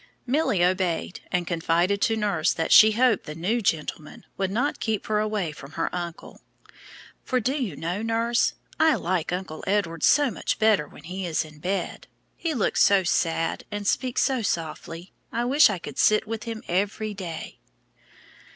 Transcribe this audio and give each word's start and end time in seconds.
Milly 0.25 0.65
obeyed, 0.65 1.19
and 1.31 1.45
confided 1.45 2.01
to 2.01 2.17
nurse 2.17 2.53
that 2.53 2.71
she 2.71 2.93
hoped 2.93 3.25
the 3.25 3.35
"new 3.35 3.61
gentleman" 3.61 4.25
would 4.35 4.49
not 4.49 4.79
keep 4.79 5.05
her 5.05 5.19
away 5.19 5.51
from 5.51 5.73
her 5.73 5.93
uncle. 5.93 6.41
"For 7.23 7.39
do 7.39 7.53
you 7.61 7.75
know, 7.75 8.01
nurse, 8.01 8.55
I 8.79 8.95
like 8.95 9.31
Uncle 9.31 9.63
Edward 9.67 10.01
so 10.01 10.31
much 10.31 10.57
better 10.57 10.87
when 10.87 11.03
he 11.03 11.27
is 11.27 11.45
in 11.45 11.59
bed. 11.59 12.07
He 12.35 12.55
looks 12.55 12.83
so 12.83 13.03
sad, 13.03 13.63
and 13.71 13.85
speaks 13.85 14.23
so 14.23 14.41
softly. 14.41 15.13
I 15.31 15.45
wish 15.45 15.69
I 15.69 15.77
could 15.77 15.99
sit 15.99 16.25
with 16.27 16.45
him 16.45 16.63
every 16.67 17.13
day." 17.13 17.59